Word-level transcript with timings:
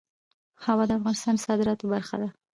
هوا 0.63 0.83
د 0.87 0.91
افغانستان 0.99 1.33
د 1.37 1.43
صادراتو 1.45 1.85
برخه 1.93 2.15
ده. 2.21 2.29